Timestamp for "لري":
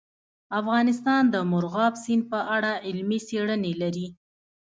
3.81-4.07